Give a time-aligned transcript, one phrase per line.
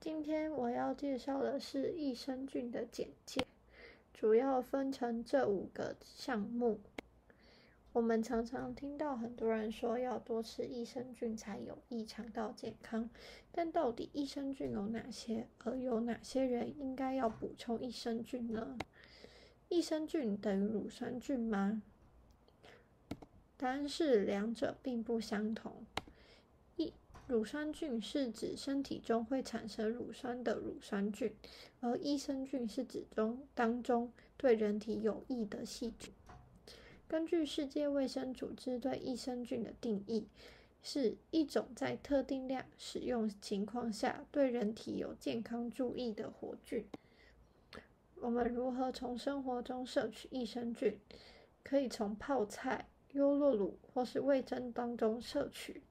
[0.00, 3.44] 今天我要介绍的是益生菌的简介，
[4.14, 6.78] 主要分成这五个项目。
[7.92, 13.10] 我们常常听到很多人说要多吃益生菌才有益肠道健康，
[13.50, 15.48] 但到底益生菌有哪些？
[15.64, 18.78] 而有哪些人应该要补充益生菌呢？
[19.68, 21.82] 益生菌等于乳酸菌吗？
[23.56, 25.84] 答案是两者并不相同。
[27.28, 31.30] 乳酸菌是指身体中会产生乳酸的乳酸菌，
[31.80, 36.10] 而益生菌是指中当中对人体有益的细菌。
[37.06, 40.26] 根据世界卫生组织对益生菌的定义，
[40.82, 46.86] 是一种在特定量使用情况下对人体有健康注意的活菌。
[48.22, 50.98] 我们如何从生活中摄取益生菌？
[51.62, 55.82] 可以从泡菜、优酪乳或是味噌当中摄取。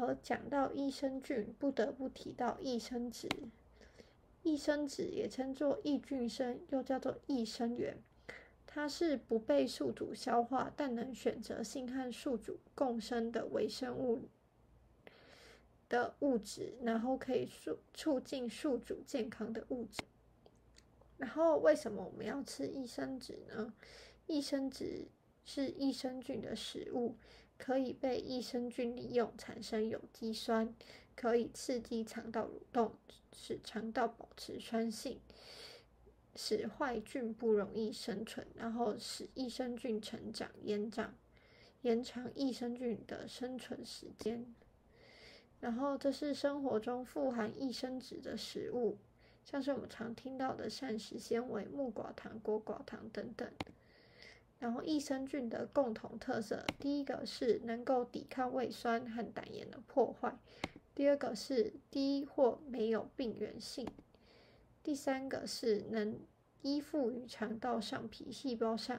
[0.00, 3.28] 而讲到益生菌，不得不提到益生质。
[4.42, 7.98] 益生质也称作益菌生，又叫做益生元。
[8.66, 14.28] 它是不被宿主消化，但能选择性和宿主共生的微生物
[15.88, 20.02] 的物质，然后可以促促进宿主健康的物质。
[21.18, 23.74] 然后，为什么我们要吃益生质呢？
[24.26, 25.08] 益生质
[25.44, 27.16] 是益生菌的食物，
[27.62, 30.74] 可以被益生菌利用产生有机酸，
[31.14, 32.94] 可以刺激肠道蠕动，
[33.34, 35.20] 使肠道保持酸性，
[36.34, 41.14] 使坏菌不容易生存，然后使益生菌成长延长，
[41.82, 44.46] 延长益生菌的生存时间。
[45.60, 48.96] 然后，这是生活中富含益生质的食物。
[49.44, 53.50] 像是我们常听到的膳食纤维、木寡糖、果寡糖等等。
[54.60, 60.38] 然后益生菌的共同特色，第一个是能够抵抗胃酸和胆盐的破坏；
[60.94, 63.86] 第二个是低或没有病原性；
[64.82, 66.20] 第三个是能
[66.60, 68.98] 依附于肠道上皮细胞上；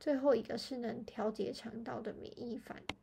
[0.00, 2.96] 最后一个是能调节肠道的免疫反应。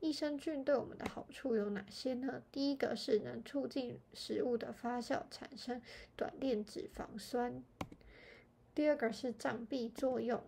[0.00, 2.42] 益生菌对我们的好处有哪些呢？
[2.50, 5.80] 第一个是能促进食物的发酵，产生
[6.16, 7.62] 短链脂肪酸。
[8.74, 10.42] 第二个是障壁作用，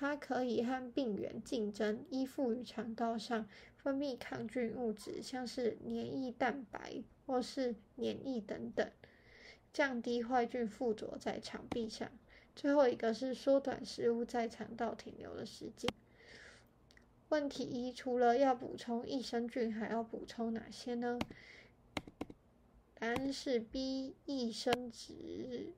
[0.00, 8.88] 它可以和病原竞争，依附于肠道上，分泌抗菌物质，像是黏液蛋白或是黏液等等，
[9.72, 12.08] 降低坏菌附着在肠壁上。
[12.54, 15.90] 最后一个是缩短食物在肠道停留的时间。
[17.30, 21.18] 问题一：除了要补充益生菌，还要补充哪些呢？
[22.94, 25.72] 答案是 B，益生质。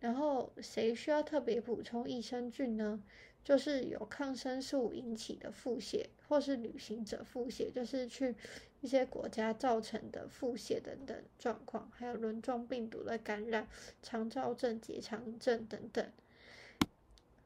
[0.00, 3.02] 然后，谁需要特别补充益生菌呢？
[3.44, 8.34] 就是有抗生素引起的腹泻，或是旅行者腹泻，就是去
[8.80, 13.66] 一些国家造成的腹泻等等状况，还有轮状病毒的感染、
[14.02, 16.06] 肠燥症、结肠症等等。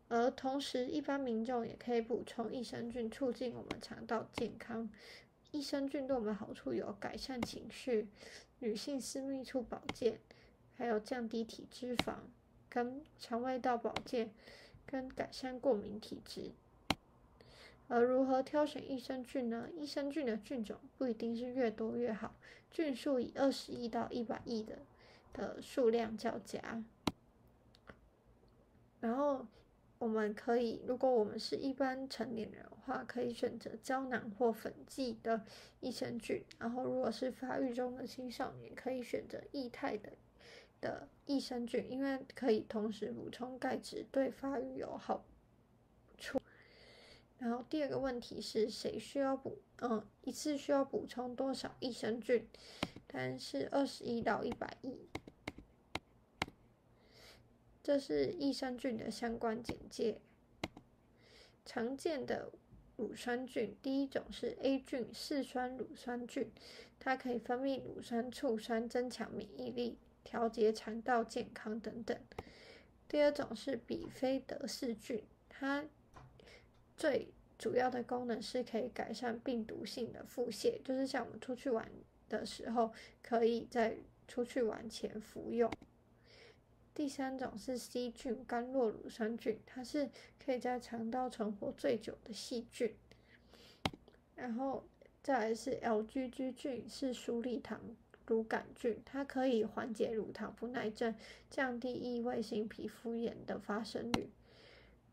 [0.08, 4.90] 而同时，一般民众也可以补充益生菌，促进我们肠道健康。
[5.52, 8.08] 益生菌对我们好处有改善情绪、
[8.58, 10.18] 女性私密处保健，
[10.74, 12.14] 还有降低体脂肪、
[12.72, 14.30] 跟肠胃道保健、
[14.86, 16.52] 跟改善过敏体质。
[17.88, 19.68] 而如何挑选益生菌呢？
[19.76, 22.34] 益生菌的菌种不一定是越多越好，
[22.70, 24.78] 菌数以二十亿到一百亿的
[25.34, 26.82] 的数量较佳。
[29.00, 29.46] 然后。
[29.98, 35.42] 我们可以，如果我们是一般成年人的话，可以选择胶囊或粉剂的
[35.78, 36.44] 益生菌。
[36.58, 40.12] 然后，如果是发育中的青少年，可以选择液态的
[40.82, 45.24] 的益生菌，因为可以同时补充钙质，对发育有好
[46.18, 46.38] 处。
[47.38, 49.62] 然后，第二个问题是谁需要补？
[49.78, 52.46] 嗯，一次需要补充多少益生菌？
[53.06, 55.08] 答案是二十一到一百亿。
[57.82, 60.20] 这是益生菌的相关简介。
[61.64, 62.52] 常见的
[62.96, 66.50] 乳酸菌，第一种是 A 菌四酸乳酸菌，
[67.00, 72.18] 它可以分泌乳酸、醋酸，增强免疫力，调节肠道健康等等。
[73.08, 75.84] 第二种是比菲德氏菌，它
[76.96, 77.28] 最
[77.58, 81.90] 主要的功能是可以改善病毒性的腹泻，就是像我们出去玩
[82.28, 82.92] 的时候，
[83.22, 85.70] 可以在出去玩前服用。
[86.94, 90.10] 第三种是 C 菌，甘洛乳酸菌，它是
[90.44, 92.94] 可以在肠道存活最久的细菌。
[94.34, 94.84] 然后
[95.22, 97.80] 再来是 LGG 菌，是鼠李糖
[98.26, 101.14] 乳杆菌，它可以缓解乳糖不耐症，
[101.50, 104.30] 降低异位性皮肤炎的发生率。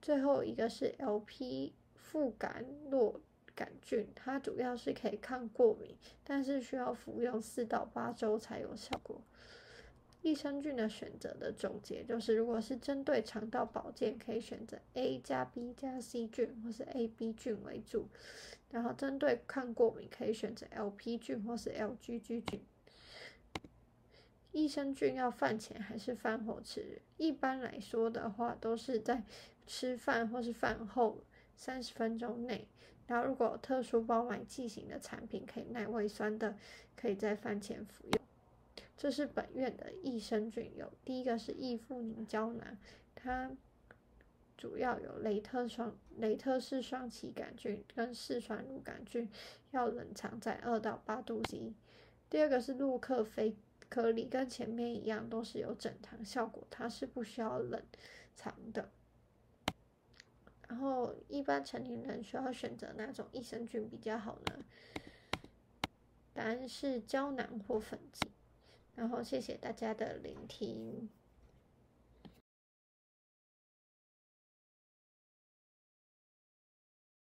[0.02, 3.20] 最后一个是 LP 副甘酪
[3.54, 9.22] 杆菌，它主要是可以抗过敏，但是需要服用四到八周才有效果。
[10.22, 18.04] 益生菌的选择的总结就是，如果是针对肠道保健，可以选择 A 加 B 加 C 菌或是 AB 菌为主；
[18.70, 22.62] 然后针对抗过敏，可以选择 LP 菌或是 LGG 菌。
[24.52, 27.02] 益生菌要饭前还是饭后吃？
[27.18, 29.24] 一般来说的话，都是在
[29.68, 31.24] 吃饭或是饭后
[31.56, 32.68] 三十分钟内。
[33.06, 36.56] 然后，如果特殊包买剂型的产品，可以耐胃酸的，
[36.96, 38.22] 可以在饭前服用。
[38.98, 42.78] 这是本院的益生菌有第一个是益富宁胶囊，
[43.16, 43.52] 它
[44.58, 49.30] 主要有雷特双雷特氏双歧杆菌跟嗜酸乳杆菌，
[49.72, 51.74] 要冷藏在二到八度 C。
[52.30, 53.56] 第二个是洛克菲。
[53.90, 57.84] 颗粒跟前面一样，都是有整糖效果，它是不需要冷
[58.36, 58.92] 藏的。
[60.68, 64.64] 然后，一般成年人需要选择哪种益生菌比较好呢？
[66.34, 68.32] 答案是胶囊或粉剂。
[68.96, 71.10] 然后，谢谢大家的聆听。